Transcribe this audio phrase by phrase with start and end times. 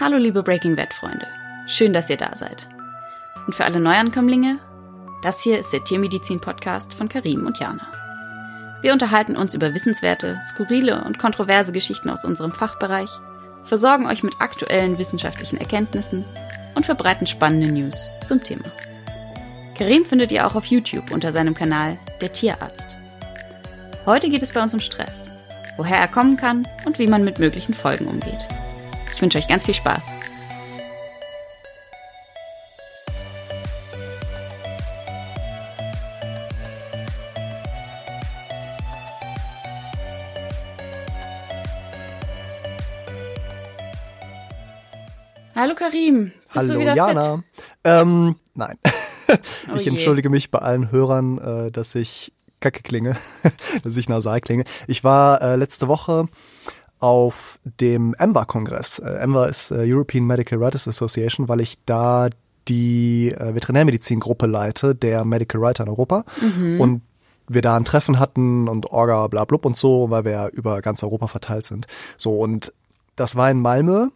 [0.00, 1.28] Hallo liebe Breaking Bad Freunde.
[1.68, 2.68] Schön, dass ihr da seid.
[3.46, 4.58] Und für alle Neuankömmlinge,
[5.22, 7.86] das hier ist der Tiermedizin Podcast von Karim und Jana.
[8.82, 13.08] Wir unterhalten uns über wissenswerte, skurrile und kontroverse Geschichten aus unserem Fachbereich,
[13.62, 16.24] versorgen euch mit aktuellen wissenschaftlichen Erkenntnissen
[16.74, 18.64] und verbreiten spannende News zum Thema.
[19.78, 22.96] Karim findet ihr auch auf YouTube unter seinem Kanal Der Tierarzt.
[24.06, 25.30] Heute geht es bei uns um Stress,
[25.76, 28.48] woher er kommen kann und wie man mit möglichen Folgen umgeht.
[29.14, 30.04] Ich wünsche euch ganz viel Spaß.
[45.54, 46.32] Hallo Karim.
[46.32, 47.36] Bist Hallo du wieder Jana.
[47.36, 47.64] Fit?
[47.84, 48.78] Ähm, nein.
[49.72, 53.16] Oh ich entschuldige mich bei allen Hörern, äh, dass ich kacke klinge,
[53.82, 54.64] dass ich nasal klinge.
[54.86, 56.28] Ich war äh, letzte Woche
[57.00, 59.00] auf dem EMVA-Kongress.
[59.00, 62.28] Äh, EMVA ist äh, European Medical Writers Association, weil ich da
[62.68, 66.24] die äh, Veterinärmedizin-Gruppe leite, der Medical Writer in Europa.
[66.78, 67.02] Und
[67.46, 70.80] wir da ein Treffen hatten und Orga, bla blub und so, weil wir ja über
[70.80, 71.86] ganz Europa verteilt sind.
[72.16, 72.72] So, und
[73.16, 74.08] das war in Malmö,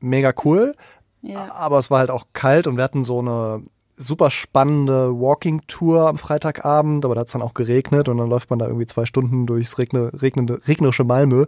[0.00, 0.74] mega cool.
[1.22, 1.52] Ja.
[1.54, 3.62] Aber es war halt auch kalt und wir hatten so eine
[3.98, 8.48] super spannende Walking-Tour am Freitagabend, aber da hat es dann auch geregnet und dann läuft
[8.50, 11.46] man da irgendwie zwei Stunden durchs regne, regnende, regnerische Malmö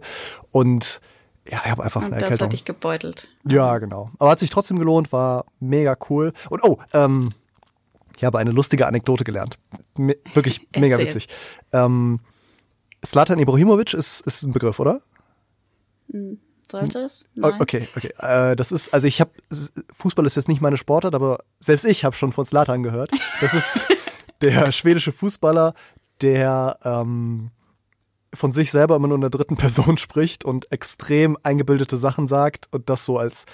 [0.51, 1.01] und
[1.49, 2.45] ja, ich habe einfach Und eine das Erkältung.
[2.45, 3.27] hat dich gebeutelt.
[3.47, 4.11] Ja, genau.
[4.19, 6.33] Aber hat sich trotzdem gelohnt, war mega cool.
[6.51, 7.31] Und oh, ähm,
[8.15, 9.57] ich habe eine lustige Anekdote gelernt.
[9.97, 11.27] Me wirklich mega witzig.
[11.73, 12.19] Ähm,
[13.03, 15.01] Slatan Ibrahimovic ist, ist ein Begriff, oder?
[16.71, 17.25] Sollte es?
[17.37, 17.61] O- Nein?
[17.61, 18.11] Okay, okay.
[18.19, 19.31] Äh, das ist, also ich habe,
[19.93, 23.11] Fußball ist jetzt nicht meine Sportart, aber selbst ich habe schon von Slatan gehört.
[23.41, 23.81] Das ist
[24.41, 25.73] der schwedische Fußballer,
[26.21, 27.51] der ähm,
[28.33, 32.67] von sich selber immer nur in der dritten Person spricht und extrem eingebildete Sachen sagt
[32.71, 33.45] und das so als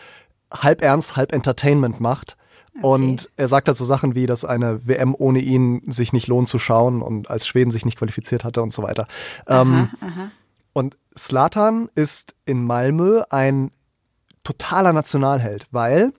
[0.54, 2.38] halb ernst, halb Entertainment macht.
[2.84, 6.48] Und er sagt halt so Sachen wie, dass eine WM ohne ihn sich nicht lohnt
[6.48, 9.08] zu schauen und als Schweden sich nicht qualifiziert hatte und so weiter.
[9.48, 9.90] Ähm,
[10.78, 13.72] und Slatan ist in Malmö ein
[14.44, 16.14] totaler Nationalheld, weil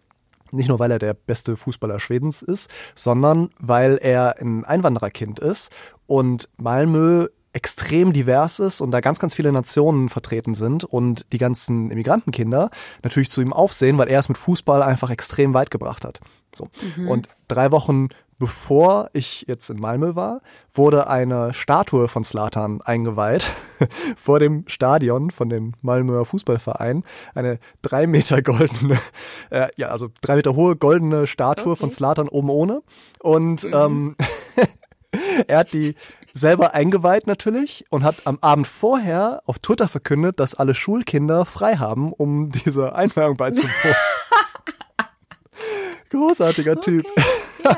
[0.51, 5.71] nicht nur weil er der beste Fußballer Schwedens ist, sondern weil er ein Einwandererkind ist
[6.07, 11.39] und Malmö extrem divers ist und da ganz, ganz viele Nationen vertreten sind und die
[11.39, 12.71] ganzen Immigrantenkinder
[13.05, 16.19] natürlich zu ihm aufsehen, weil er es mit Fußball einfach extrem weit gebracht hat.
[16.53, 16.69] So.
[17.07, 18.09] Und drei Wochen
[18.39, 20.41] bevor ich jetzt in Malmö war,
[20.73, 23.51] wurde eine Statue von Slatan eingeweiht
[24.17, 27.05] vor dem Stadion von dem Malmöer Fußballverein.
[27.35, 28.99] Eine drei Meter goldene,
[29.51, 31.81] äh, ja, also drei Meter hohe goldene Statue Okay.
[31.81, 32.83] von Slatan oben ohne.
[33.21, 34.15] Und ähm,
[35.47, 35.97] er hat die
[36.33, 41.77] selber eingeweiht natürlich und hat am Abend vorher auf Twitter verkündet, dass alle Schulkinder frei
[41.77, 43.97] haben, um diese Einweihung beizuwohnen.
[46.11, 47.07] Großartiger Typ.
[47.65, 47.77] Ja,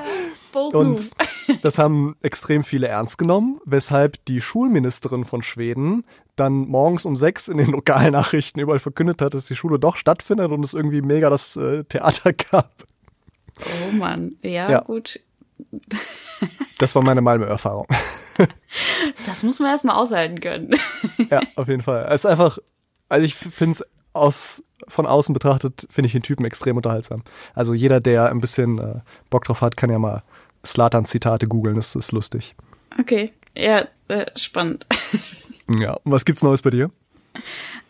[0.52, 1.58] bold Und move.
[1.62, 6.04] das haben extrem viele ernst genommen, weshalb die Schulministerin von Schweden
[6.36, 10.50] dann morgens um sechs in den Lokalnachrichten überall verkündet hat, dass die Schule doch stattfindet
[10.50, 12.70] und es irgendwie mega das äh, Theater gab.
[13.58, 14.36] Oh Mann.
[14.42, 14.80] Ja, Ja.
[14.80, 15.20] gut.
[16.78, 17.86] Das war meine Malmö-Erfahrung.
[19.26, 20.70] Das muss man erstmal aushalten können.
[21.30, 22.06] ja, auf jeden Fall.
[22.08, 22.56] Es ist einfach,
[23.10, 23.84] also ich finde es
[24.14, 27.22] aus, von außen betrachtet, finde ich den Typen extrem unterhaltsam.
[27.54, 30.22] Also jeder, der ein bisschen äh, Bock drauf hat, kann ja mal
[30.65, 32.54] Slatan-Zitate googeln, das ist lustig.
[32.98, 33.32] Okay.
[33.56, 34.87] Ja, äh, spannend.
[35.78, 36.91] Ja, und was gibt's Neues bei dir?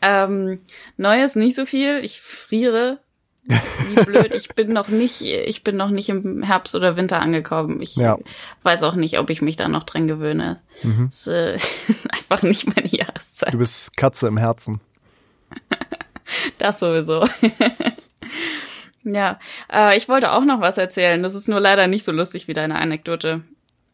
[0.02, 0.58] Ähm,
[0.98, 2.04] Neues nicht so viel.
[2.04, 2.98] Ich friere.
[3.44, 4.34] Wie blöd.
[4.34, 7.80] Ich bin noch nicht, ich bin noch nicht im Herbst oder Winter angekommen.
[7.80, 8.18] Ich Ja.
[8.64, 10.60] weiß auch nicht, ob ich mich da noch dran gewöhne.
[11.08, 11.54] Es äh,
[11.88, 13.54] ist einfach nicht meine Jahreszeit.
[13.54, 14.80] Du bist Katze im Herzen.
[16.58, 17.24] Das sowieso.
[19.04, 19.38] Ja,
[19.72, 21.22] äh, ich wollte auch noch was erzählen.
[21.22, 23.42] Das ist nur leider nicht so lustig wie deine Anekdote.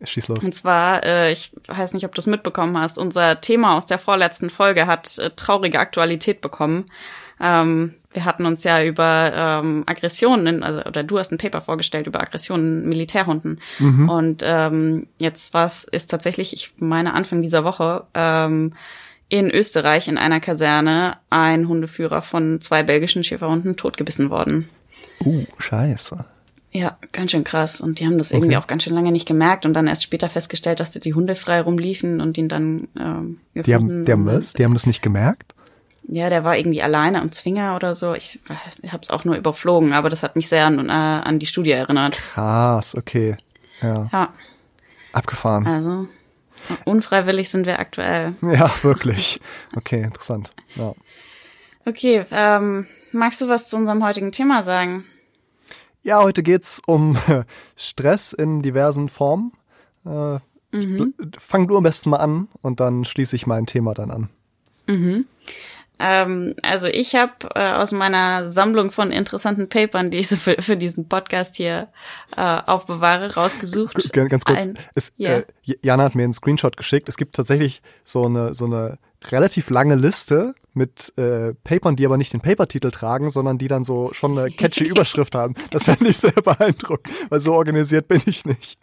[0.02, 0.44] Schieß los.
[0.44, 3.98] Und zwar, äh, ich weiß nicht, ob du es mitbekommen hast, unser Thema aus der
[3.98, 6.86] vorletzten Folge hat äh, traurige Aktualität bekommen.
[7.40, 11.60] Ähm, wir hatten uns ja über ähm, Aggressionen, in, also, oder du hast ein Paper
[11.60, 13.60] vorgestellt über Aggressionen in Militärhunden.
[14.08, 18.72] Und ähm, jetzt was ist tatsächlich, ich meine Anfang dieser Woche, ähm,
[19.28, 24.68] in Österreich in einer Kaserne ein Hundeführer von zwei belgischen Schäferhunden totgebissen worden.
[25.24, 26.24] Uh, scheiße.
[26.72, 27.80] Ja, ganz schön krass.
[27.80, 28.62] Und die haben das irgendwie Okay.
[28.62, 31.60] auch ganz schön lange nicht gemerkt und dann erst später festgestellt, dass die Hunde frei
[31.62, 34.52] rumliefen und ihn dann ähm, Die haben, die haben was?
[34.52, 35.54] Die haben das nicht gemerkt?
[36.08, 38.14] Ja, der war irgendwie alleine am Zwinger oder so.
[38.14, 38.40] Ich,
[38.82, 41.46] ich habe es auch nur überflogen, aber das hat mich sehr an, äh, an die
[41.46, 42.14] Studie erinnert.
[42.16, 43.36] Krass, okay.
[43.82, 44.08] Ja.
[44.12, 44.32] Ja,
[45.12, 45.66] Abgefahren.
[45.66, 46.06] also
[46.84, 48.34] unfreiwillig sind wir aktuell.
[48.42, 49.40] Ja, wirklich.
[49.74, 50.50] Okay, interessant.
[50.74, 50.94] Ja.
[51.86, 55.04] Okay, ähm, magst du was zu unserem heutigen Thema sagen?
[56.02, 57.16] Ja, heute geht's um
[57.76, 59.52] Stress in diversen Formen.
[60.04, 60.38] Äh,
[60.72, 61.14] mhm.
[61.38, 64.28] Fang du am besten mal an und dann schließe ich mein Thema dann an.
[64.88, 65.26] Mhm.
[66.00, 70.60] Ähm, also ich habe äh, aus meiner Sammlung von interessanten Papern, die ich so für,
[70.60, 71.88] für diesen Podcast hier
[72.36, 74.12] äh, aufbewahre, rausgesucht.
[74.12, 75.38] Ganz kurz, ein, es, yeah.
[75.38, 75.44] äh,
[75.82, 77.08] Jana hat mir einen Screenshot geschickt.
[77.08, 78.98] Es gibt tatsächlich so eine so eine
[79.32, 83.82] relativ lange Liste mit äh, Papern, die aber nicht den Papertitel tragen, sondern die dann
[83.82, 85.54] so schon eine catchy Überschrift haben.
[85.70, 88.78] Das fände ich sehr beeindruckend, weil so organisiert bin ich nicht.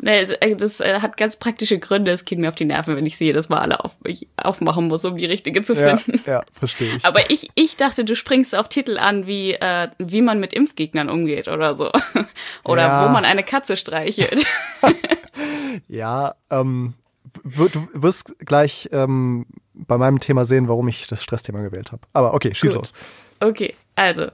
[0.00, 2.10] nee, äh, das äh, hat ganz praktische Gründe.
[2.10, 3.96] Es geht mir auf die Nerven, wenn ich sehe, dass man alle auf,
[4.36, 6.20] aufmachen muss, um die richtige zu finden.
[6.26, 7.04] Ja, ja verstehe ich.
[7.04, 11.08] Aber ich, ich dachte, du springst auf Titel an, wie, äh, wie man mit Impfgegnern
[11.08, 11.92] umgeht oder so.
[12.64, 13.06] oder ja.
[13.06, 14.44] wo man eine Katze streichelt.
[15.88, 16.94] ja, ähm,
[17.44, 22.02] du wirst gleich ähm, bei meinem Thema sehen, warum ich das Stressthema gewählt habe.
[22.12, 22.80] Aber okay, schieß Gut.
[22.80, 22.92] los.
[23.40, 24.28] Okay, also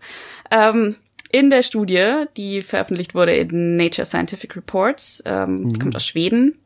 [0.50, 0.96] ähm,
[1.30, 5.78] in der Studie, die veröffentlicht wurde in Nature Scientific Reports, ähm, mhm.
[5.78, 6.58] kommt aus Schweden,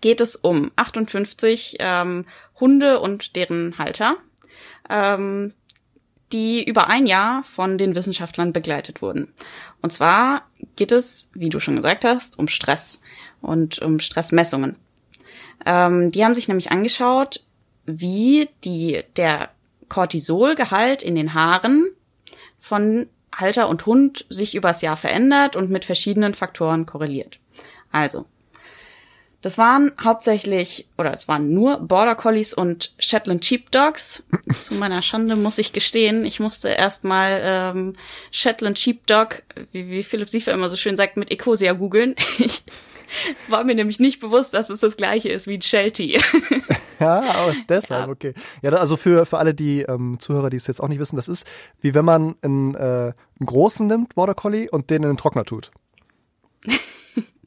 [0.00, 2.24] geht es um 58 ähm,
[2.58, 4.16] Hunde und deren Halter,
[4.88, 5.54] ähm,
[6.32, 9.32] die über ein Jahr von den Wissenschaftlern begleitet wurden.
[9.82, 13.00] Und zwar geht es, wie du schon gesagt hast, um Stress
[13.40, 14.76] und um Stressmessungen.
[15.66, 17.42] Ähm, die haben sich nämlich angeschaut,
[17.86, 19.50] wie die, der
[19.88, 21.90] Cortisolgehalt in den Haaren
[22.58, 27.38] von Halter und Hund sich übers Jahr verändert und mit verschiedenen Faktoren korreliert.
[27.92, 28.26] Also,
[29.42, 34.22] das waren hauptsächlich, oder es waren nur Border Collies und Shetland Sheepdogs.
[34.56, 37.96] Zu meiner Schande muss ich gestehen, ich musste erstmal ähm,
[38.30, 39.42] Shetland Sheepdog,
[39.72, 42.14] wie, wie Philipp Siefer immer so schön sagt, mit Ecosia googeln.
[42.38, 42.62] Ich
[43.48, 46.20] war mir nämlich nicht bewusst, dass es das gleiche ist wie ein Sheltie.
[47.00, 48.12] ja, aber deshalb, ja.
[48.12, 48.34] okay.
[48.62, 51.28] Ja, also für, für alle die ähm, Zuhörer, die es jetzt auch nicht wissen, das
[51.28, 51.46] ist
[51.80, 55.44] wie wenn man einen, äh, einen großen nimmt, Border Collie, und den in den Trockner
[55.44, 55.70] tut.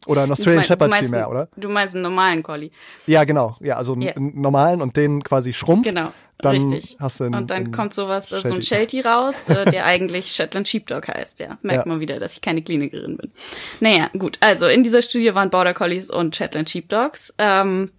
[0.05, 1.47] Oder einen Australian mein, Shepherd vielmehr, oder?
[1.55, 2.71] Du meinst einen normalen Collie.
[3.07, 3.57] Ja, genau.
[3.59, 4.13] Ja, also yeah.
[4.15, 5.89] einen normalen und den quasi schrumpft.
[5.89, 6.11] Genau.
[6.39, 6.97] Dann richtig.
[6.99, 8.47] Hast du einen, und dann kommt sowas, Sheltie.
[8.47, 11.57] so ein Sheltie raus, äh, der eigentlich Shetland Sheepdog heißt, ja.
[11.61, 11.89] Merkt ja.
[11.89, 13.31] man wieder, dass ich keine Klinikerin bin.
[13.79, 14.37] Naja, gut.
[14.41, 17.33] Also in dieser Studie waren Border Collies und Shetland Sheepdogs.
[17.37, 17.91] Ähm,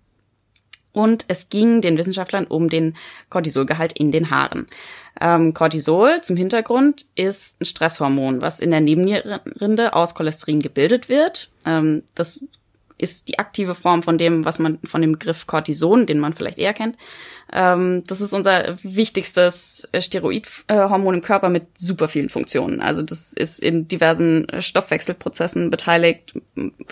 [0.95, 2.97] und es ging den Wissenschaftlern um den
[3.29, 4.69] Cortisolgehalt in den Haaren.
[5.21, 11.51] Ähm, Cortisol zum Hintergrund ist ein Stresshormon, was in der Nebennierenrinde aus Cholesterin gebildet wird.
[11.67, 12.47] Ähm, das
[13.05, 16.59] ist die aktive Form von dem, was man von dem Begriff Cortison, den man vielleicht
[16.59, 16.97] eher kennt.
[17.53, 22.81] Ähm, das ist unser wichtigstes Steroidhormon im Körper mit super vielen Funktionen.
[22.81, 26.35] Also das ist in diversen Stoffwechselprozessen beteiligt,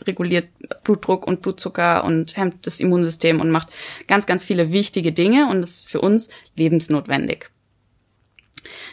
[0.06, 0.48] reguliert
[0.84, 3.68] Blutdruck und Blutzucker und hemmt das Immunsystem und macht
[4.06, 7.50] ganz, ganz viele wichtige Dinge und ist für uns lebensnotwendig.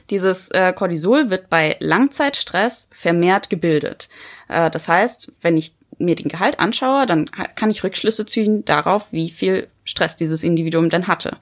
[0.09, 4.09] Dieses äh, Cortisol wird bei Langzeitstress vermehrt gebildet.
[4.47, 9.11] Äh, das heißt, wenn ich mir den Gehalt anschaue, dann kann ich Rückschlüsse ziehen darauf,
[9.11, 11.37] wie viel Stress dieses Individuum denn hatte.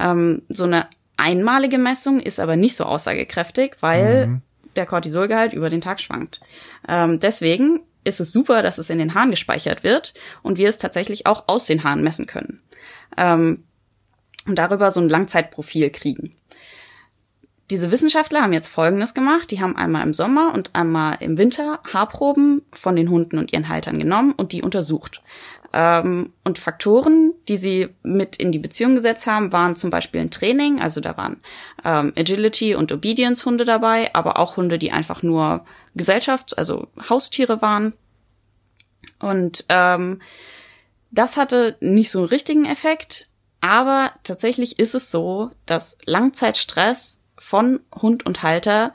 [0.00, 4.42] Ähm, so eine einmalige Messung ist aber nicht so aussagekräftig, weil mhm.
[4.76, 6.40] der Cortisolgehalt über den Tag schwankt.
[6.88, 10.78] Ähm, deswegen ist es super, dass es in den Haaren gespeichert wird und wir es
[10.78, 12.62] tatsächlich auch aus den Haaren messen können.
[13.16, 13.64] Ähm,
[14.46, 16.37] und darüber so ein Langzeitprofil kriegen
[17.70, 19.50] diese Wissenschaftler haben jetzt Folgendes gemacht.
[19.50, 23.68] Die haben einmal im Sommer und einmal im Winter Haarproben von den Hunden und ihren
[23.68, 25.22] Haltern genommen und die untersucht.
[25.72, 30.30] Ähm, und Faktoren, die sie mit in die Beziehung gesetzt haben, waren zum Beispiel ein
[30.30, 30.80] Training.
[30.80, 31.40] Also da waren
[31.84, 37.60] ähm, Agility und Obedience Hunde dabei, aber auch Hunde, die einfach nur Gesellschafts-, also Haustiere
[37.60, 37.92] waren.
[39.18, 40.22] Und ähm,
[41.10, 43.28] das hatte nicht so einen richtigen Effekt.
[43.60, 47.17] Aber tatsächlich ist es so, dass Langzeitstress
[47.48, 48.92] von Hund und Halter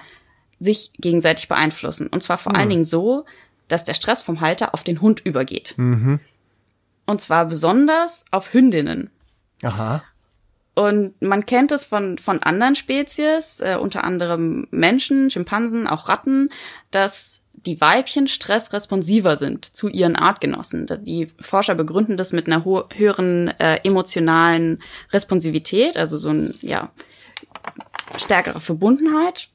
[0.59, 2.07] sich gegenseitig beeinflussen.
[2.07, 2.59] Und zwar vor mhm.
[2.59, 3.25] allen Dingen so,
[3.67, 5.73] dass der Stress vom Halter auf den Hund übergeht.
[5.77, 6.19] Mhm.
[7.07, 9.09] Und zwar besonders auf Hündinnen.
[9.63, 10.03] Aha.
[10.75, 16.49] Und man kennt es von, von anderen Spezies, äh, unter anderem Menschen, Schimpansen, auch Ratten,
[16.91, 20.87] dass die Weibchen stressresponsiver sind zu ihren Artgenossen.
[21.01, 26.91] Die Forscher begründen das mit einer höheren äh, emotionalen Responsivität, also so ein, ja,
[28.17, 29.49] stärkere Verbundenheit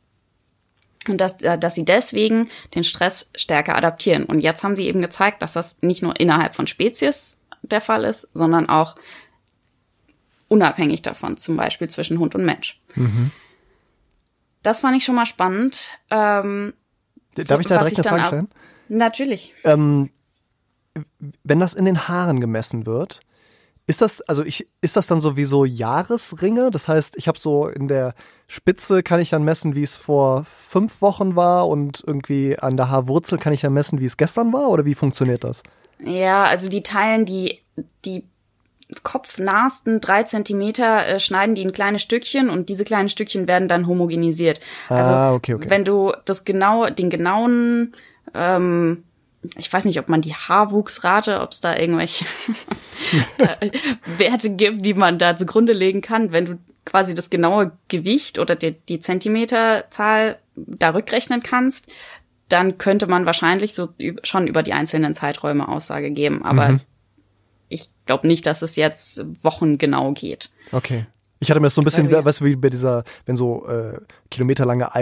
[1.09, 4.25] und dass, äh, dass sie deswegen den Stress stärker adaptieren.
[4.25, 8.05] Und jetzt haben sie eben gezeigt, dass das nicht nur innerhalb von Spezies der Fall
[8.05, 8.97] ist, sondern auch
[10.49, 12.81] unabhängig davon, zum Beispiel zwischen Hund und Mensch.
[12.95, 13.31] Mhm.
[14.63, 15.91] Das fand ich schon mal spannend.
[16.11, 16.75] Ähm,
[17.35, 18.49] Darf ich da direkt eine Frage stellen?
[18.89, 19.55] Natürlich.
[19.65, 20.11] Ähm,
[21.45, 23.21] wenn das in den Haaren gemessen wird,
[23.89, 26.71] Ist das, also ich, ist das dann so wie so Jahresringe?
[26.71, 28.15] Das heißt, ich habe so in der
[28.47, 32.91] Spitze kann ich dann messen, wie es vor fünf Wochen war und irgendwie an der
[32.91, 34.69] Haarwurzel kann ich dann messen, wie es gestern war?
[34.69, 35.63] Oder wie funktioniert das?
[36.05, 37.61] Ja, also die teilen die,
[38.05, 38.25] die
[39.03, 43.87] kopfnahsten drei Zentimeter äh, schneiden die in kleine Stückchen und diese kleinen Stückchen werden dann
[43.87, 44.61] homogenisiert.
[44.91, 45.71] Also ah, okay, okay.
[45.71, 47.95] wenn du das genau, den genauen,
[48.35, 49.05] ähm,
[49.57, 52.25] ich weiß nicht, ob man die Haarwuchsrate, ob es da irgendwelche
[53.39, 53.71] äh,
[54.19, 58.57] Werte gibt, die man da zugrunde legen kann, wenn du quasi das genaue Gewicht oder
[58.57, 61.93] die, die Zentimeterzahl da rückrechnen kannst,
[62.49, 63.89] dann könnte man wahrscheinlich so
[64.23, 66.43] schon über die einzelnen Zeiträume Aussage geben.
[66.43, 66.81] Aber mhm
[67.69, 70.51] ich glaube nicht, dass es jetzt wochengenau geht.
[70.73, 71.07] Okay.
[71.41, 74.01] Ich hatte mir das so ein bisschen, weißt du, wie bei dieser, wenn so äh,
[74.31, 74.95] kilometerlange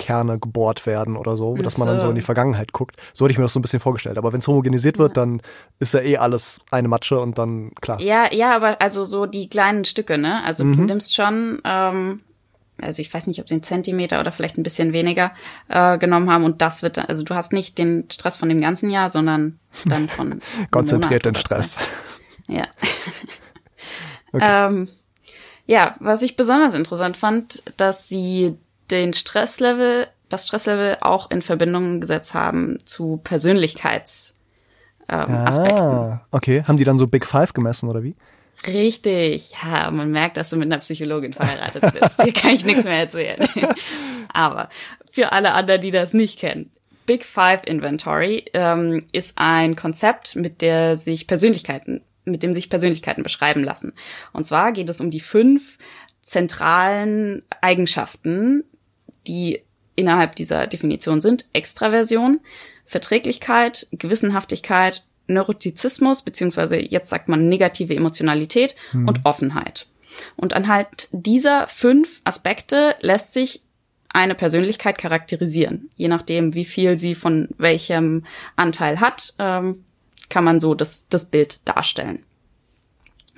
[0.00, 2.96] Eiskerne gebohrt werden oder so, dass man dann so in die Vergangenheit guckt.
[3.12, 4.18] So hätte ich mir das so ein bisschen vorgestellt.
[4.18, 5.40] Aber wenn es homogenisiert wird, dann
[5.78, 8.00] ist ja eh alles eine Matsche und dann klar.
[8.00, 10.42] Ja, ja, aber also so die kleinen Stücke, ne?
[10.44, 10.76] Also mhm.
[10.76, 12.20] du nimmst schon ähm,
[12.82, 15.32] also ich weiß nicht, ob sie einen Zentimeter oder vielleicht ein bisschen weniger
[15.68, 16.44] äh, genommen haben.
[16.44, 20.08] Und das wird, also du hast nicht den Stress von dem ganzen Jahr, sondern dann
[20.08, 20.40] von
[20.70, 21.78] konzentriert den Stress.
[22.48, 22.66] Ja.
[24.32, 24.40] okay.
[24.66, 24.88] ähm,
[25.66, 28.58] ja, was ich besonders interessant fand, dass sie
[28.90, 34.34] den Stresslevel, das Stresslevel auch in Verbindung gesetzt haben zu Persönlichkeitsaspekten.
[35.08, 36.62] Ähm, ah, okay.
[36.66, 38.14] Haben die dann so Big Five gemessen oder wie?
[38.66, 42.22] Richtig, ja, man merkt, dass du mit einer Psychologin verheiratet bist.
[42.22, 43.48] Hier kann ich nichts mehr erzählen.
[44.32, 44.68] Aber
[45.10, 46.70] für alle anderen, die das nicht kennen,
[47.06, 53.22] Big Five Inventory ähm, ist ein Konzept, mit der sich Persönlichkeiten, mit dem sich Persönlichkeiten
[53.22, 53.94] beschreiben lassen.
[54.32, 55.78] Und zwar geht es um die fünf
[56.20, 58.64] zentralen Eigenschaften,
[59.26, 59.62] die
[59.96, 62.40] innerhalb dieser Definition sind: Extraversion,
[62.84, 69.08] Verträglichkeit, Gewissenhaftigkeit Neurotizismus, beziehungsweise jetzt sagt man negative Emotionalität mhm.
[69.08, 69.86] und Offenheit.
[70.36, 73.62] Und anhand dieser fünf Aspekte lässt sich
[74.12, 75.88] eine Persönlichkeit charakterisieren.
[75.96, 79.84] Je nachdem, wie viel sie von welchem Anteil hat, ähm,
[80.28, 82.24] kann man so das, das Bild darstellen.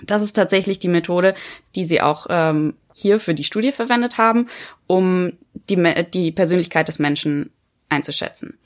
[0.02, 1.34] Das ist tatsächlich die Methode,
[1.76, 4.48] die sie auch ähm, hier für die Studie verwendet haben,
[4.86, 5.32] um
[5.68, 7.50] die, die Persönlichkeit des Menschen
[7.88, 8.58] einzuschätzen.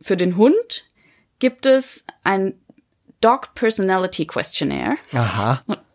[0.00, 0.84] Für den Hund
[1.38, 2.54] gibt es ein
[3.20, 4.96] Dog Personality Questionnaire.
[5.12, 5.62] Aha.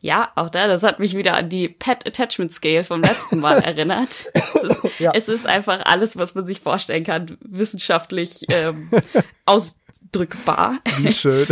[0.00, 3.58] Ja, auch da, das hat mich wieder an die Pet Attachment Scale vom letzten Mal
[3.64, 4.26] erinnert.
[4.34, 5.12] Es ist, ja.
[5.14, 8.90] es ist, einfach alles, was man sich vorstellen kann, wissenschaftlich ähm,
[9.46, 10.80] ausdrückbar.
[10.98, 11.46] Wie schön.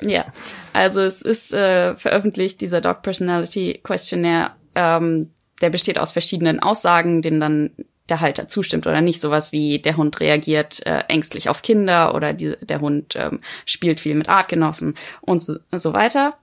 [0.00, 0.26] ja,
[0.72, 4.52] also es ist äh, veröffentlicht, dieser Dog Personality Questionnaire.
[4.74, 7.70] Ähm, der besteht aus verschiedenen Aussagen, denen dann
[8.08, 9.20] der Halter zustimmt oder nicht.
[9.20, 14.00] Sowas wie der Hund reagiert äh, ängstlich auf Kinder oder die, der Hund ähm, spielt
[14.00, 16.36] viel mit Artgenossen und so, so weiter.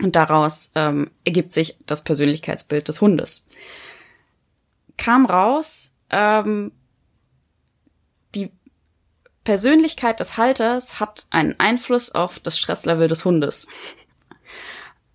[0.00, 3.46] Und daraus ähm, ergibt sich das Persönlichkeitsbild des Hundes.
[4.96, 6.72] Kam raus, ähm,
[8.34, 8.50] die
[9.44, 13.66] Persönlichkeit des Halters hat einen Einfluss auf das Stresslevel des Hundes.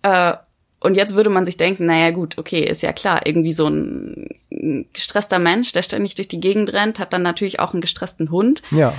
[0.02, 0.34] äh,
[0.82, 4.28] und jetzt würde man sich denken, naja gut, okay, ist ja klar, irgendwie so ein
[4.92, 8.62] gestresster Mensch, der ständig durch die Gegend rennt, hat dann natürlich auch einen gestressten Hund.
[8.72, 8.92] Ja.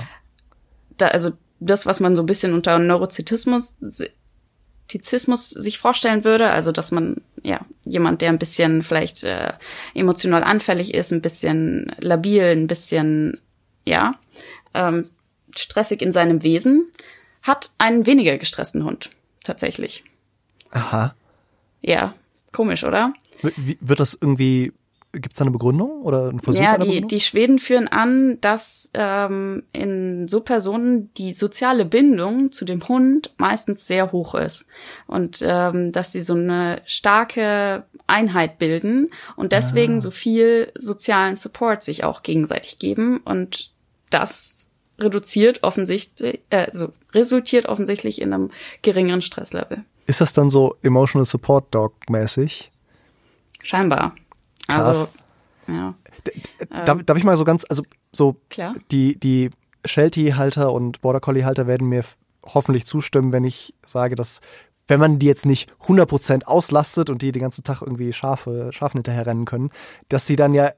[0.96, 3.76] Da, also das, was man so ein bisschen unter Neurozitismus
[4.88, 9.52] Tizismus sich vorstellen würde, also dass man ja jemand, der ein bisschen vielleicht äh,
[9.94, 13.40] emotional anfällig ist, ein bisschen labil, ein bisschen
[13.86, 14.12] ja
[14.74, 15.10] ähm,
[15.56, 16.90] stressig in seinem Wesen,
[17.42, 19.10] hat einen weniger gestressten Hund
[19.42, 20.04] tatsächlich.
[20.70, 21.14] Aha.
[21.86, 22.14] Ja,
[22.50, 23.12] komisch, oder?
[23.56, 24.72] Wie, wird das irgendwie,
[25.12, 26.62] gibt es da eine Begründung oder ein Versuch?
[26.62, 32.64] Ja, die, die Schweden führen an, dass ähm, in so Personen die soziale Bindung zu
[32.64, 34.68] dem Hund meistens sehr hoch ist
[35.06, 40.00] und ähm, dass sie so eine starke Einheit bilden und deswegen ah.
[40.00, 43.72] so viel sozialen Support sich auch gegenseitig geben und
[44.08, 48.50] das reduziert offensichtlich, äh, so resultiert offensichtlich in einem
[48.80, 49.84] geringeren Stresslevel.
[50.06, 52.70] Ist das dann so Emotional Support Dog mäßig?
[53.62, 54.14] Scheinbar.
[54.68, 54.86] Krass.
[54.86, 55.08] Also,
[55.68, 55.94] ja.
[56.84, 57.82] Darf, darf ich mal so ganz, also
[58.12, 58.74] so Klar.
[58.90, 59.50] die, die
[59.84, 62.04] Sheltie-Halter und Border Collie-Halter werden mir
[62.44, 64.40] hoffentlich zustimmen, wenn ich sage, dass
[64.86, 68.98] wenn man die jetzt nicht 100% auslastet und die den ganzen Tag irgendwie Schafe, Schafen
[68.98, 69.70] hinterher rennen können,
[70.08, 70.70] dass die dann ja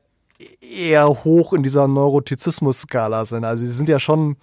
[0.60, 3.44] eher hoch in dieser Neurotizismus-Skala sind.
[3.44, 4.36] Also sie sind ja schon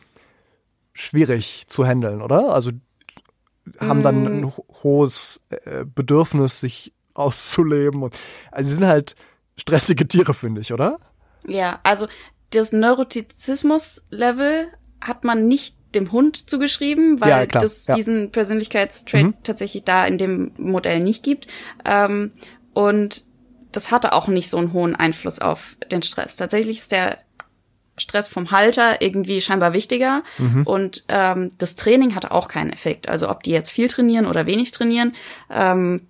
[0.94, 2.54] schwierig zu handeln, oder?
[2.54, 2.72] Also
[3.80, 4.54] haben dann ein mm.
[4.84, 8.04] hohes äh, Bedürfnis, sich auszuleben.
[8.04, 8.16] Und,
[8.52, 9.16] also sie sind halt
[9.56, 10.98] stressige Tiere, finde ich, oder?
[11.46, 12.08] Ja, also
[12.52, 14.68] das Neurotizismus-Level
[15.02, 17.96] hat man nicht dem Hund zugeschrieben, weil Ja, klar, es ja.
[17.96, 19.34] diesen Persönlichkeitstrait Mhm.
[19.44, 21.48] tatsächlich da in dem Modell nicht gibt.
[21.86, 22.32] Ähm,
[22.74, 23.26] und
[23.72, 26.36] das hatte auch nicht so einen hohen Einfluss auf den Stress.
[26.36, 27.20] Tatsächlich ist der
[27.98, 30.64] Stress vom Halter irgendwie scheinbar wichtiger Mhm.
[30.66, 33.08] und ähm, das Training hatte auch keinen Effekt.
[33.10, 35.14] Also ob die jetzt viel trainieren oder wenig trainieren,
[35.50, 36.08] ähm,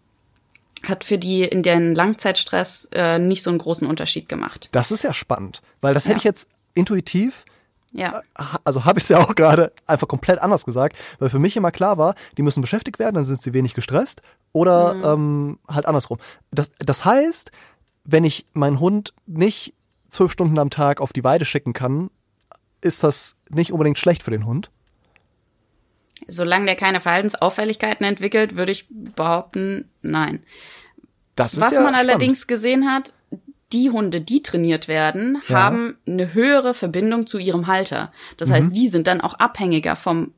[0.86, 4.70] hat für die in den Langzeitstress äh, nicht so einen großen Unterschied gemacht.
[4.72, 6.18] Das ist ja spannend, weil das hätte Ja.
[6.18, 7.46] ich jetzt intuitiv
[7.96, 11.38] Ja, ha- also habe ich es ja auch gerade einfach komplett anders gesagt, weil für
[11.40, 14.22] mich immer klar war, die müssen beschäftigt werden, dann sind sie wenig gestresst
[14.52, 16.18] oder ähm, halt andersrum.
[16.52, 17.52] Das, das heißt,
[18.04, 19.74] wenn ich meinen Hund nicht
[20.14, 22.10] zwölf Stunden am Tag auf die Weide schicken kann,
[22.82, 24.72] ist das nicht unbedingt schlecht für den Hund.
[26.28, 30.44] solange der keine Verhaltensauffälligkeiten entwickelt, würde ich behaupten, nein.
[31.36, 32.10] Das ist Was ja man spannend.
[32.12, 33.12] allerdings gesehen hat,
[33.74, 35.64] die Hunde, die trainiert werden, Ja.
[35.64, 38.12] haben eine höhere Verbindung zu ihrem Halter.
[38.38, 38.54] Das Mhm.
[38.54, 40.32] heißt, die sind dann auch abhängiger vom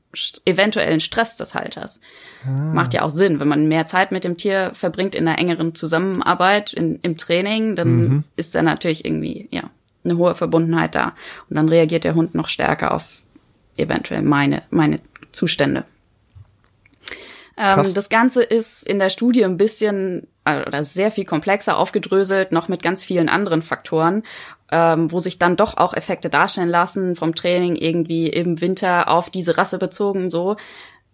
[0.46, 2.00] eventuellen Stress des Halters.
[2.46, 2.50] Ah.
[2.74, 5.76] Macht ja auch Sinn, wenn man mehr Zeit mit dem Tier verbringt in einer engeren
[5.76, 8.24] Zusammenarbeit, in, im Training, dann Mhm.
[8.38, 9.70] ist da natürlich irgendwie, ja,
[10.06, 11.14] eine hohe Verbundenheit da.
[11.50, 13.24] Und dann reagiert der Hund noch stärker auf
[13.76, 15.00] eventuell meine, meine
[15.34, 15.84] Zustände.
[17.58, 22.68] Ähm, das Ganze ist in der Studie ein bisschen oder sehr viel komplexer aufgedröselt, noch
[22.68, 24.24] mit ganz vielen anderen Faktoren,
[24.72, 29.30] ähm, wo sich dann doch auch Effekte darstellen lassen vom Training irgendwie im Winter auf
[29.30, 30.56] diese Rasse bezogen so.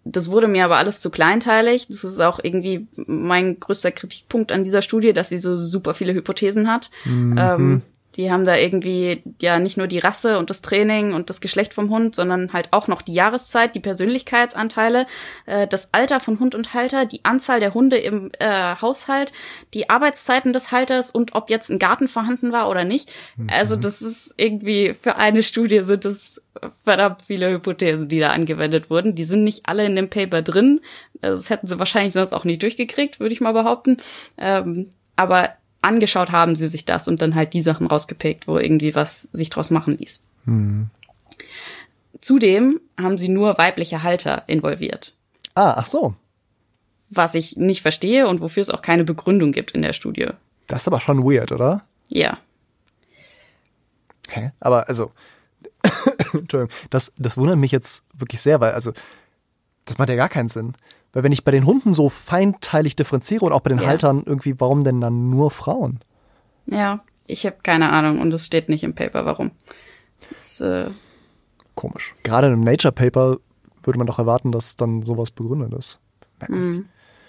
[0.04, 1.86] Das wurde mir aber alles zu kleinteilig.
[1.86, 6.12] Das ist auch irgendwie mein größter Kritikpunkt an dieser Studie, dass sie so super viele
[6.12, 6.90] Hypothesen hat.
[7.38, 7.82] Ähm,
[8.16, 11.74] die haben da irgendwie ja nicht nur die Rasse und das Training und das Geschlecht
[11.74, 15.06] vom Hund, sondern halt auch noch die Jahreszeit, die Persönlichkeitsanteile,
[15.46, 19.32] äh, das Alter von Hund und Halter, die Anzahl der Hunde im äh, Haushalt,
[19.74, 23.12] die Arbeitszeiten des Halters und ob jetzt ein Garten vorhanden war oder nicht.
[23.48, 26.42] Also das ist irgendwie für eine Studie sind es
[26.84, 29.14] verdammt viele Hypothesen, die da angewendet wurden.
[29.14, 30.80] Die sind nicht alle in dem Paper drin.
[31.20, 33.96] Das hätten sie wahrscheinlich sonst auch nicht durchgekriegt, würde ich mal behaupten.
[34.38, 35.50] Ähm, aber
[35.82, 39.50] angeschaut haben sie sich das und dann halt die Sachen rausgepickt, wo irgendwie was sich
[39.50, 40.20] draus machen ließ.
[42.20, 45.14] Zudem haben sie nur weibliche Halter involviert,
[45.54, 46.14] Ah, ach so.
[47.10, 50.28] was ich nicht verstehe und wofür es auch keine Begründung gibt in der Studie.
[50.66, 51.84] Das ist aber schon weird, oder?
[52.08, 52.38] Ja,
[54.30, 54.52] Hä?
[54.60, 55.12] Aber also,
[56.32, 58.92] Entschuldigung, das, das wundert mich jetzt wirklich sehr, weil also,
[59.84, 60.74] das macht ja gar keinen Sinn.
[61.12, 63.86] Weil wenn ich bei den Hunden so feinteilig differenziere und auch bei den Ja.
[63.86, 65.98] Haltern irgendwie, warum denn dann nur Frauen?
[66.66, 69.52] ja, ich habe keine Ahnung und es steht nicht im Paper, warum.
[70.30, 70.90] Das, äh,
[71.74, 72.14] Komisch.
[72.24, 73.38] Gerade in einem Nature Paper
[73.82, 75.98] würde man doch erwarten, dass dann sowas begründet ist.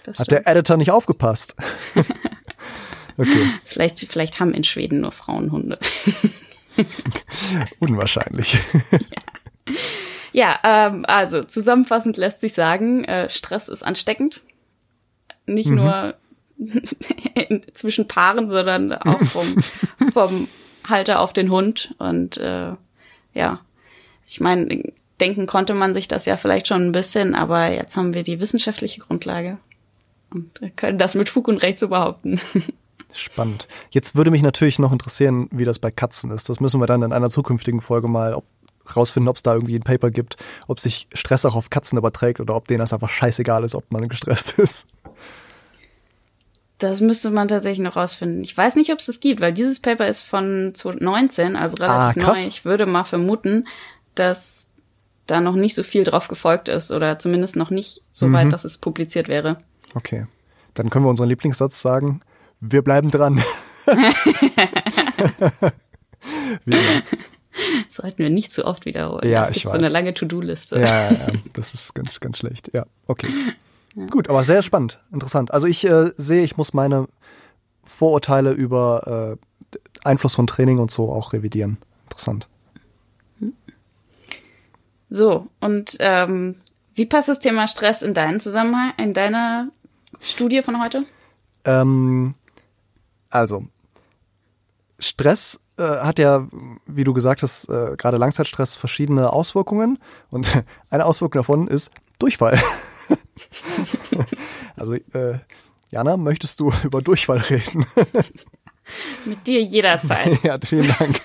[0.03, 1.55] das Hat der Editor nicht aufgepasst?
[3.17, 5.79] okay, vielleicht, vielleicht haben in Schweden nur Frauenhunde.
[7.79, 8.59] unwahrscheinlich.
[9.65, 9.73] Ja,
[10.63, 14.41] ähm, also zusammenfassend lässt sich sagen, äh, Stress ist ansteckend.
[15.45, 16.15] Nicht nur
[17.35, 19.63] in, zwischen Paaren, sondern auch vom,
[20.11, 20.47] vom
[20.87, 21.95] Halter auf den Hund.
[21.99, 22.73] Und äh,
[23.33, 23.59] ja,
[24.27, 28.13] ich meine, denken konnte man sich das ja vielleicht schon ein bisschen, aber jetzt haben
[28.13, 29.57] wir die wissenschaftliche Grundlage
[30.31, 32.39] und können das mit Fug und Recht so behaupten.
[33.13, 33.67] Spannend.
[33.91, 36.49] Jetzt würde mich natürlich noch interessieren, wie das bei Katzen ist.
[36.49, 38.45] Das müssen wir dann in einer zukünftigen Folge mal ob,
[38.95, 42.39] rausfinden, ob es da irgendwie ein Paper gibt, ob sich Stress auch auf Katzen überträgt
[42.39, 44.87] oder ob denen das einfach scheißegal ist, ob man gestresst ist.
[46.79, 48.43] Das müsste man tatsächlich noch rausfinden.
[48.43, 52.23] Ich weiß nicht, ob es das gibt, weil dieses Paper ist von 2019, also relativ
[52.23, 52.37] Ah, neu.
[52.47, 53.67] Ich würde mal vermuten,
[54.15, 54.67] dass
[55.27, 58.33] da noch nicht so viel drauf gefolgt ist oder zumindest noch nicht so Mhm.
[58.33, 59.63] weit, dass es publiziert wäre.
[59.95, 60.25] Okay.
[60.73, 62.19] Dann können wir unseren Lieblingssatz sagen.
[62.59, 63.37] Wir bleiben dran.
[66.65, 67.03] Wie immer.
[67.87, 69.29] Das sollten wir nicht zu oft wiederholen.
[69.29, 69.93] Ja, es ich gibt so eine weiß.
[69.93, 70.79] lange To-Do-Liste.
[70.79, 72.71] Ja, ja, ja, das ist ganz, ganz schlecht.
[72.73, 73.29] Ja, okay.
[74.09, 75.53] Gut, aber sehr spannend, interessant.
[75.53, 77.07] Also ich äh, sehe, ich muss meine
[77.83, 79.37] Vorurteile über
[79.71, 81.77] äh, Einfluss von Training und so auch revidieren.
[82.05, 82.47] Interessant.
[85.09, 86.55] So, und ähm,
[86.95, 89.69] wie passt das Thema Stress in deinen Zusammenhang, in deiner
[90.19, 91.05] Studie von heute?
[91.65, 92.33] Ähm,
[93.29, 93.65] also,
[94.97, 96.47] Stress äh, hat ja,
[96.85, 99.99] wie du gesagt hast, äh, gerade Langzeitstress verschiedene Auswirkungen.
[100.29, 100.47] Und
[100.89, 102.61] eine Auswirkung davon ist Durchfall.
[104.75, 105.39] also, äh,
[105.91, 107.85] Jana, möchtest du über Durchfall reden?
[109.25, 110.43] Mit dir jederzeit.
[110.43, 111.21] ja, vielen Dank.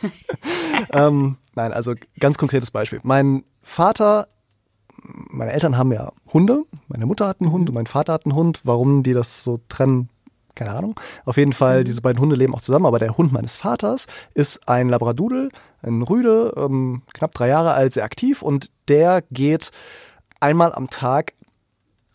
[0.93, 3.01] ähm, nein, also ganz konkretes Beispiel.
[3.03, 4.29] Mein Vater,
[5.03, 6.65] meine Eltern haben ja Hunde.
[6.87, 8.61] Meine Mutter hat einen Hund und mein Vater hat einen Hund.
[8.65, 10.09] Warum die das so trennen,
[10.59, 10.99] keine Ahnung.
[11.25, 11.85] Auf jeden Fall, mhm.
[11.85, 15.49] diese beiden Hunde leben auch zusammen, aber der Hund meines Vaters ist ein Labradoodle,
[15.83, 19.71] ein Rüde, ähm, knapp drei Jahre alt, sehr aktiv und der geht
[20.41, 21.33] einmal am Tag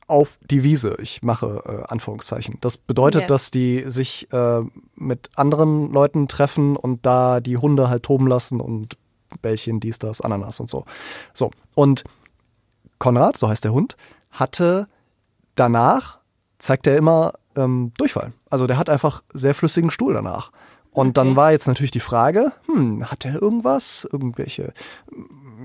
[0.07, 0.97] auf die Wiese.
[1.01, 2.57] Ich mache äh, Anführungszeichen.
[2.61, 3.27] Das bedeutet, yeah.
[3.27, 4.61] dass die sich äh,
[4.95, 8.97] mit anderen Leuten treffen und da die Hunde halt toben lassen und
[9.41, 10.85] Bällchen, dies, das, Ananas und so.
[11.33, 11.51] So.
[11.73, 12.03] Und
[12.99, 13.95] Konrad, so heißt der Hund,
[14.29, 14.87] hatte
[15.55, 16.19] danach,
[16.59, 18.33] zeigt er immer ähm, Durchfall.
[18.49, 20.51] Also der hat einfach sehr flüssigen Stuhl danach.
[20.91, 24.07] Und dann war jetzt natürlich die Frage, hm, hat der irgendwas?
[24.11, 24.73] Irgendwelche,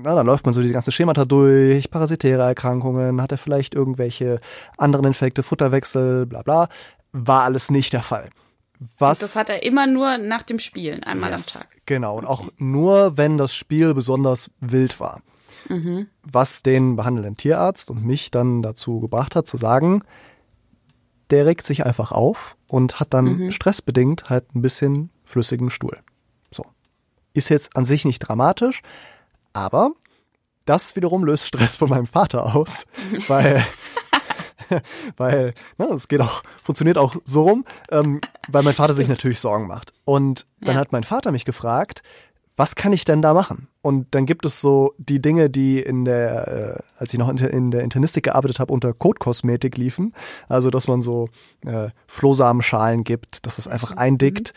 [0.03, 4.39] na, dann läuft man so diese ganze Schemata durch, parasitäre Erkrankungen, hat er vielleicht irgendwelche
[4.77, 6.67] anderen Infekte, Futterwechsel, bla bla.
[7.11, 8.29] War alles nicht der Fall.
[8.97, 11.69] Was, und das hat er immer nur nach dem Spielen, einmal yes, am Tag.
[11.85, 15.21] Genau, und auch nur, wenn das Spiel besonders wild war.
[15.67, 16.07] Mhm.
[16.23, 20.03] Was den behandelnden Tierarzt und mich dann dazu gebracht hat, zu sagen,
[21.29, 23.51] der regt sich einfach auf und hat dann mhm.
[23.51, 25.97] stressbedingt halt ein bisschen flüssigen Stuhl.
[26.51, 26.65] So.
[27.33, 28.81] Ist jetzt an sich nicht dramatisch,
[29.53, 29.91] aber
[30.65, 32.85] das wiederum löst Stress bei meinem Vater aus,
[33.27, 33.63] weil
[35.17, 39.39] weil ne, es geht auch, funktioniert auch so rum, ähm, weil mein Vater sich natürlich
[39.39, 39.93] Sorgen macht.
[40.05, 40.81] Und dann ja.
[40.81, 42.03] hat mein Vater mich gefragt,
[42.59, 43.69] was kann ich denn da machen?
[43.81, 47.37] Und dann gibt es so die Dinge, die in der, äh, als ich noch in,
[47.37, 50.13] in der Internistik gearbeitet habe, unter Codekosmetik liefen.
[50.49, 51.29] Also, dass man so
[51.65, 53.99] äh, Flohsamenschalen gibt, dass das einfach mhm.
[53.99, 54.53] eindickt.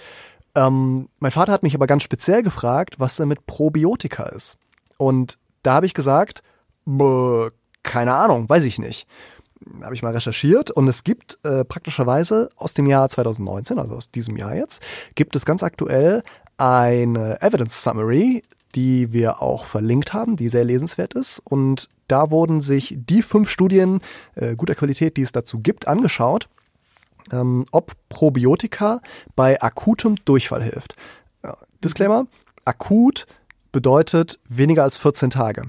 [0.56, 0.62] Mhm.
[0.62, 4.58] Ähm, mein Vater hat mich aber ganz speziell gefragt, was denn mit Probiotika ist.
[4.98, 6.42] Und da habe ich gesagt,
[7.84, 9.06] keine Ahnung, weiß ich nicht
[9.82, 14.10] habe ich mal recherchiert und es gibt äh, praktischerweise aus dem Jahr 2019, also aus
[14.10, 14.82] diesem Jahr jetzt,
[15.14, 16.22] gibt es ganz aktuell
[16.62, 18.42] eine Evidence Summary,
[18.74, 21.40] die wir auch verlinkt haben, die sehr lesenswert ist.
[21.40, 24.00] Und da wurden sich die fünf Studien
[24.34, 26.48] äh, guter Qualität, die es dazu gibt, angeschaut,
[27.32, 29.00] ähm, ob Probiotika
[29.36, 30.96] bei akutem Durchfall hilft.
[31.44, 32.26] Ja, Disclaimer,
[32.64, 33.26] akut
[33.72, 35.68] bedeutet weniger als 14 Tage.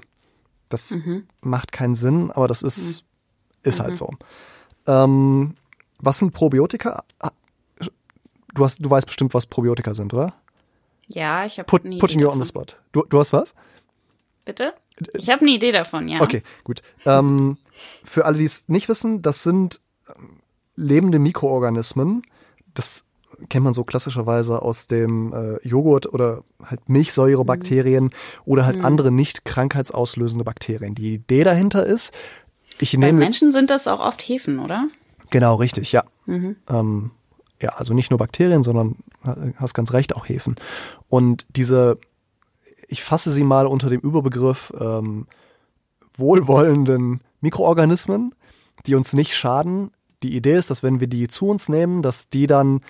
[0.69, 1.27] Das mhm.
[1.41, 3.07] macht keinen Sinn, aber das ist mhm
[3.63, 3.95] ist halt mhm.
[3.95, 4.09] so.
[4.87, 5.55] Ähm,
[5.99, 7.03] was sind Probiotika?
[7.19, 7.31] Ah,
[8.53, 10.33] du, hast, du weißt bestimmt, was Probiotika sind, oder?
[11.13, 12.65] Ja, ich habe Put, Putting you on the spot.
[12.91, 13.53] Du, du hast was?
[14.45, 14.73] Bitte?
[15.13, 16.21] Ich habe eine Idee davon, ja.
[16.21, 16.81] Okay, gut.
[17.05, 17.57] Ähm,
[18.03, 20.41] für alle, die es nicht wissen, das sind ähm,
[20.75, 22.23] lebende Mikroorganismen.
[22.73, 23.05] Das
[23.49, 28.11] kennt man so klassischerweise aus dem äh, Joghurt oder halt Milchsäurebakterien mhm.
[28.45, 28.85] oder halt mhm.
[28.85, 30.95] andere nicht krankheitsauslösende Bakterien.
[30.95, 32.13] Die Idee dahinter ist,
[32.79, 34.87] ich nehme, Bei Menschen sind das auch oft Hefen, oder?
[35.29, 36.03] Genau, richtig, ja.
[36.25, 36.55] Mhm.
[36.69, 37.11] Ähm,
[37.63, 38.97] ja, also nicht nur Bakterien, sondern
[39.55, 40.55] hast ganz recht, auch Hefen.
[41.07, 41.97] Und diese,
[42.87, 45.27] ich fasse sie mal unter dem Überbegriff ähm,
[46.15, 48.35] wohlwollenden Mikroorganismen,
[48.85, 49.91] die uns nicht schaden.
[50.21, 52.81] Die Idee ist, dass wenn wir die zu uns nehmen, dass die dann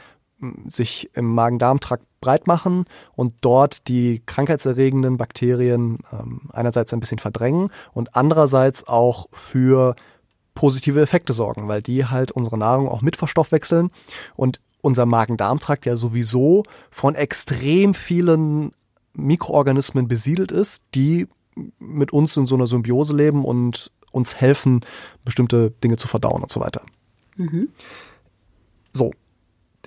[0.68, 7.70] sich im Magen-Darm-Trakt breit machen und dort die krankheitserregenden Bakterien ähm, einerseits ein bisschen verdrängen
[7.94, 9.96] und andererseits auch für
[10.54, 13.92] positive Effekte sorgen, weil die halt unsere Nahrung auch mit verstoffwechseln
[14.36, 18.72] und unser Magen-Darm-Trakt ja sowieso von extrem vielen
[19.14, 21.28] Mikroorganismen besiedelt ist, die
[21.80, 24.82] mit uns in so einer Symbiose leben und uns helfen,
[25.24, 26.84] bestimmte Dinge zu verdauen und so weiter.
[27.36, 27.70] Mhm.
[28.92, 29.12] So,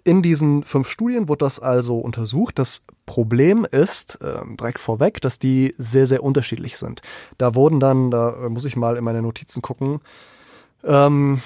[0.04, 2.58] in diesen fünf Studien wurde das also untersucht.
[2.58, 7.02] Das Problem ist, äh, direkt vorweg, dass die sehr, sehr unterschiedlich sind.
[7.38, 10.00] Da wurden dann, da muss ich mal in meine Notizen gucken,
[10.86, 11.42] ähm,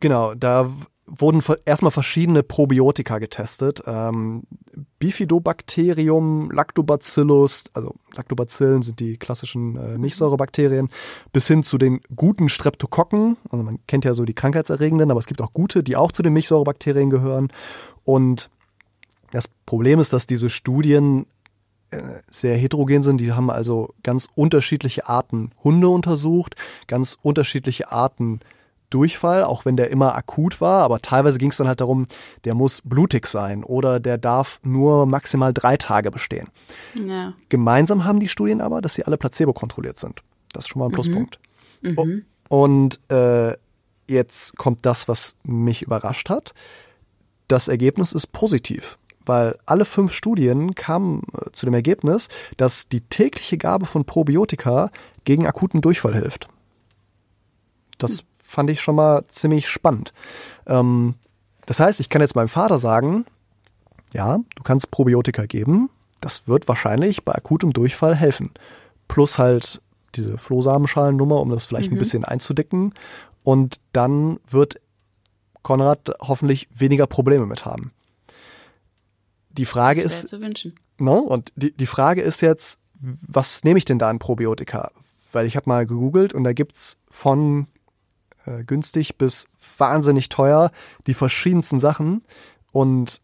[0.00, 0.70] genau, da
[1.06, 3.82] wurden erstmal verschiedene Probiotika getestet.
[3.86, 4.44] Ähm,
[4.98, 10.88] Bifidobacterium, Lactobacillus, also Lactobacillen sind die klassischen äh, Milchsäurebakterien,
[11.32, 13.36] bis hin zu den guten Streptokokken.
[13.50, 16.22] Also man kennt ja so die krankheitserregenden, aber es gibt auch gute, die auch zu
[16.22, 17.52] den Milchsäurebakterien gehören.
[18.04, 18.48] Und
[19.32, 21.26] das Problem ist, dass diese Studien
[21.90, 22.00] äh,
[22.30, 23.20] sehr heterogen sind.
[23.20, 28.40] Die haben also ganz unterschiedliche Arten Hunde untersucht, ganz unterschiedliche Arten
[28.92, 32.06] Durchfall, auch wenn der immer akut war, aber teilweise ging es dann halt darum,
[32.44, 36.48] der muss blutig sein oder der darf nur maximal drei Tage bestehen.
[36.94, 37.34] Ja.
[37.48, 40.22] Gemeinsam haben die Studien aber, dass sie alle placebo kontrolliert sind.
[40.52, 40.94] Das ist schon mal ein mhm.
[40.94, 41.38] Pluspunkt.
[41.80, 42.24] Mhm.
[42.48, 43.56] Und äh,
[44.08, 46.54] jetzt kommt das, was mich überrascht hat.
[47.48, 53.00] Das Ergebnis ist positiv weil alle fünf Studien kamen äh, zu dem Ergebnis, dass die
[53.00, 54.90] tägliche Gabe von Probiotika
[55.24, 56.48] gegen akuten Durchfall hilft.
[57.98, 60.12] Das fand ich schon mal ziemlich spannend.
[60.66, 61.14] Ähm,
[61.64, 63.24] das heißt, ich kann jetzt meinem Vater sagen,
[64.12, 65.88] ja, du kannst Probiotika geben,
[66.20, 68.50] das wird wahrscheinlich bei akutem Durchfall helfen.
[69.08, 69.80] Plus halt
[70.14, 71.96] diese Flohsamenschalennummer, um das vielleicht mhm.
[71.96, 72.92] ein bisschen einzudicken.
[73.42, 74.80] Und dann wird
[75.62, 77.92] Konrad hoffentlich weniger Probleme mit haben.
[79.50, 80.74] Die Frage Das ist, zu wünschen.
[80.98, 81.18] No?
[81.20, 84.92] Und die, die Frage ist jetzt, was nehme ich denn da an Probiotika?
[85.32, 87.66] Weil ich habe mal gegoogelt und da gibt's von
[88.46, 90.70] äh, günstig bis wahnsinnig teuer
[91.06, 92.22] die verschiedensten Sachen.
[92.72, 93.20] Und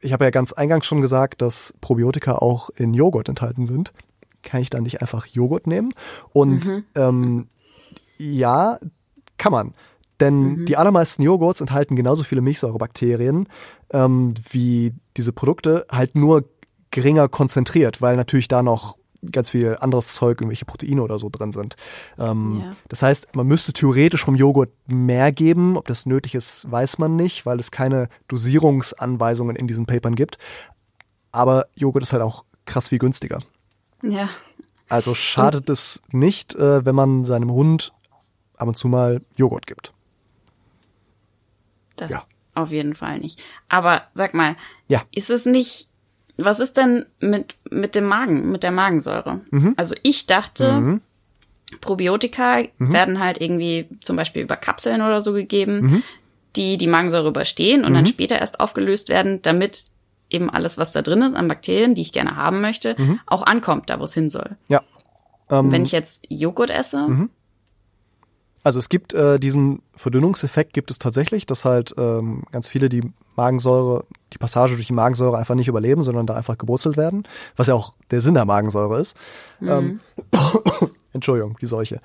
[0.00, 3.92] ich habe ja ganz eingangs schon gesagt, dass Probiotika auch in Joghurt enthalten sind.
[4.42, 5.92] Kann ich dann nicht einfach Joghurt nehmen?
[6.32, 7.48] Und ähm,
[8.18, 8.78] ja,
[9.38, 9.72] kann man.
[10.20, 13.48] Denn die allermeisten Joghurts enthalten genauso viele Milchsäurebakterien
[13.92, 16.44] ähm, wie diese Produkte, halt nur
[16.90, 18.96] geringer konzentriert, weil natürlich da noch
[19.32, 21.76] ganz viel anderes Zeug, irgendwelche Proteine oder so drin sind.
[22.18, 22.70] Ähm, Ja.
[22.88, 25.76] Das heißt, man müsste theoretisch vom Joghurt mehr geben.
[25.76, 30.38] Ob das nötig ist, weiß man nicht, weil es keine Dosierungsanweisungen in diesen Papern gibt.
[31.32, 33.40] Aber Joghurt ist halt auch krass viel günstiger.
[34.02, 34.28] Ja.
[34.88, 37.92] Also schadet es nicht, äh, wenn man seinem Hund
[38.56, 39.92] ab und zu mal Joghurt gibt.
[41.96, 42.22] Das Ja.
[42.54, 43.40] auf jeden Fall nicht.
[43.68, 44.56] Aber sag mal,
[44.88, 45.02] Ja.
[45.12, 45.88] ist es nicht,
[46.36, 49.40] was ist denn mit, mit dem Magen, mit der Magensäure?
[49.50, 49.74] Mhm.
[49.76, 51.00] Also ich dachte,
[51.80, 52.92] Probiotika Mhm.
[52.92, 56.02] werden halt irgendwie zum Beispiel über Kapseln oder so gegeben, Mhm.
[56.56, 59.86] die die Magensäure überstehen und dann später erst aufgelöst werden, damit
[60.30, 63.20] eben alles, was da drin ist an Bakterien, die ich gerne haben möchte, Mhm.
[63.26, 64.56] auch ankommt, da wo es hin soll.
[64.68, 64.82] Ja.
[65.50, 67.28] Ähm, Wenn ich jetzt Joghurt esse,
[68.64, 73.12] Also es gibt äh, diesen Verdünnungseffekt gibt es tatsächlich, dass halt ähm, ganz viele die
[73.36, 77.24] Magensäure, die Passage durch die Magensäure einfach nicht überleben, sondern da einfach gebrutzelt werden,
[77.56, 79.16] was ja auch der Sinn der Magensäure ist.
[79.60, 80.00] Ähm,
[81.12, 82.00] Entschuldigung, die Seuche.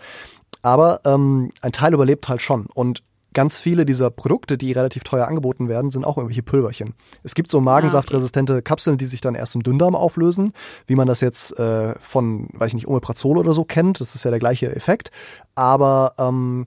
[0.61, 2.65] Aber ähm, ein Teil überlebt halt schon.
[2.73, 6.95] Und ganz viele dieser Produkte, die relativ teuer angeboten werden, sind auch irgendwelche Pulverchen.
[7.23, 10.53] Es gibt so magensaftresistente Kapseln, die sich dann erst im Dünndarm auflösen,
[10.87, 14.01] wie man das jetzt äh, von, weiß ich nicht, Omeprazol oder so kennt.
[14.01, 15.11] Das ist ja der gleiche Effekt.
[15.55, 16.65] Aber ähm,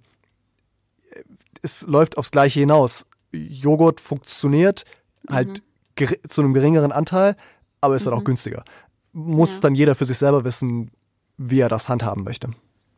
[1.62, 3.07] es läuft aufs Gleiche hinaus.
[3.33, 4.85] Joghurt funktioniert
[5.29, 5.62] halt
[5.96, 7.37] geri- zu einem geringeren Anteil,
[7.81, 8.64] aber ist dann auch günstiger.
[9.12, 9.61] Muss Ja.
[9.62, 10.90] dann jeder für sich selber wissen,
[11.38, 12.51] wie er das handhaben möchte.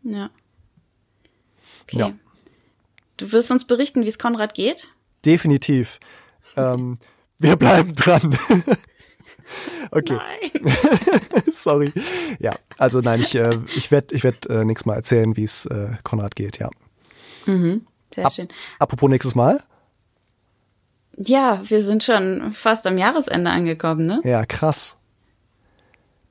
[0.03, 0.29] ja.
[1.87, 1.99] Okay.
[1.99, 2.13] Ja.
[3.17, 4.89] Du wirst uns berichten, wie es Konrad geht?
[5.25, 6.01] Definitiv.
[6.57, 6.99] ähm,
[7.39, 8.37] wir bleiben dran.
[9.91, 10.19] okay,
[11.51, 11.93] sorry.
[12.39, 15.67] Ja, also nein, ich, äh, ich werde ich werd, äh, nächstes Mal erzählen, wie es
[15.67, 16.71] äh, Konrad geht, ja.
[18.15, 18.49] Sehr schön.
[18.79, 19.61] Apropos nächstes Mal.
[21.17, 24.21] Ja, wir sind schon fast am Jahresende angekommen, ne?
[24.25, 24.97] Ja, krass.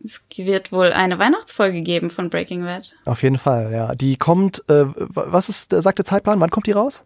[0.04, 2.94] Es wird wohl eine Weihnachtsfolge geben von Breaking Bad.
[3.06, 3.96] Auf jeden Fall, ja.
[3.96, 6.40] Die kommt, äh, was ist, sagt der Zeitplan?
[6.40, 7.06] Wann kommt die raus?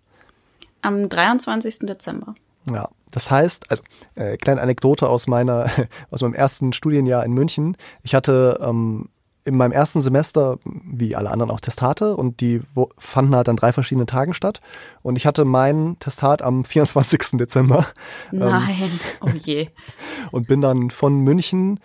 [0.82, 1.80] Am 23.
[1.80, 2.36] Dezember.
[2.72, 3.84] Ja, das heißt, also
[4.16, 5.70] äh, kleine Anekdote aus meiner
[6.12, 7.78] aus meinem ersten Studienjahr in München.
[8.04, 9.10] Ich hatte ähm,
[9.48, 13.56] in meinem ersten Semester, wie alle anderen auch Testate und die wo, fanden halt an
[13.56, 14.60] drei verschiedenen Tagen statt.
[15.04, 17.38] Und ich hatte mein Testat am 24.
[17.38, 17.86] Dezember
[18.32, 18.92] Nein.
[19.22, 19.70] Oh je.
[20.32, 21.80] und bin dann von München,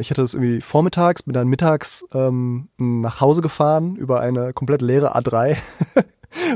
[0.00, 4.82] ich hatte das irgendwie vormittags, bin dann mittags ähm, nach Hause gefahren über eine komplett
[4.82, 5.56] leere A3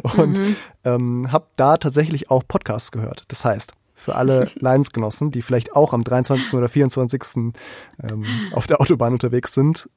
[0.17, 0.39] und
[0.85, 3.25] ähm, habe da tatsächlich auch Podcasts gehört.
[3.29, 6.53] Das heißt, für alle Lionsgenossen, die vielleicht auch am 23.
[6.55, 7.23] oder 24.
[8.03, 9.89] Ähm, auf der Autobahn unterwegs sind,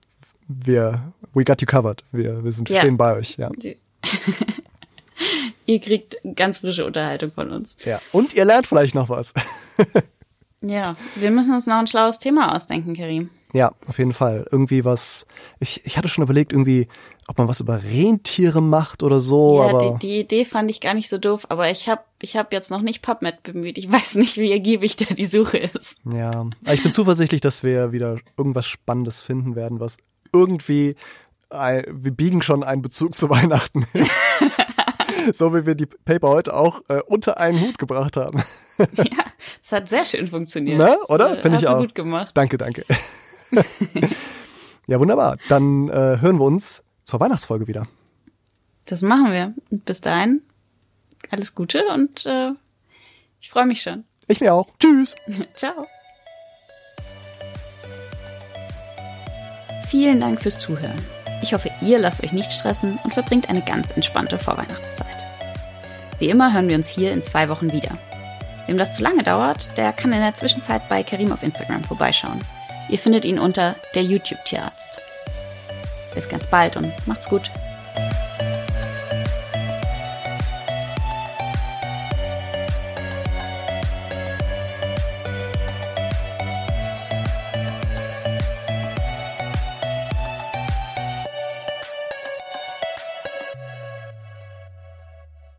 [0.48, 2.04] wir, we got you covered.
[2.14, 2.80] Wir, wir sind, Ja.
[2.80, 3.52] stehen bei euch, ja.
[5.66, 7.76] Ihr kriegt ganz frische Unterhaltung von uns.
[7.84, 8.00] ja.
[8.14, 9.34] Und ihr lernt vielleicht noch was.
[10.62, 13.30] Ja, wir müssen uns noch ein schlaues Thema ausdenken, Karim.
[13.54, 14.46] Ja, auf jeden Fall.
[14.52, 15.26] Irgendwie was.
[15.60, 16.88] Ich, ich hatte schon überlegt, irgendwie,
[17.28, 19.98] ob man was über Rentiere macht oder so, ja, aber.
[20.00, 22.72] die, die Idee fand ich gar nicht so doof, aber ich habe ich hab jetzt
[22.72, 23.78] noch nicht PubMed bemüht.
[23.78, 26.00] Ich weiß nicht, wie ergiebig da die Suche ist.
[26.12, 29.98] Ja, aber ich bin zuversichtlich, dass wir wieder irgendwas Spannendes finden werden, was
[30.34, 30.96] irgendwie,
[31.50, 33.88] wir biegen schon einen Bezug zu Weihnachten.
[35.36, 38.44] so wie wir die Paper heute auch äh, unter einen Hut gebracht haben.
[38.80, 39.24] Ja,
[39.60, 40.78] es hat sehr schön funktioniert.
[40.78, 41.32] Ne, oder?
[41.32, 41.80] äh, Finde ich auch.
[41.80, 42.30] gut gemacht.
[42.36, 42.86] Danke, danke.
[44.88, 45.38] ja, wunderbar.
[45.50, 47.88] Dann äh, hören wir uns zur Weihnachtsfolge wieder.
[48.86, 49.56] Das machen wir.
[49.72, 50.44] Und bis dahin,
[51.32, 52.52] alles Gute und äh,
[53.42, 54.04] ich freue mich schon.
[54.28, 54.68] Ich mir auch.
[54.80, 55.16] Tschüss.
[55.56, 55.88] Ciao.
[59.90, 61.17] Vielen Dank fürs Zuhören.
[61.42, 65.28] Ich hoffe, ihr lasst euch nicht stressen und verbringt eine ganz entspannte Vorweihnachtszeit.
[66.20, 67.98] Wie immer hören wir uns hier in zwei Wochen wieder.
[68.66, 72.40] Wem das zu lange dauert, der kann in der Zwischenzeit bei Karim auf Instagram vorbeischauen.
[72.90, 75.00] Ihr findet ihn unter der YouTube-Tierarzt.
[76.16, 77.52] Bis ganz bald und macht's gut.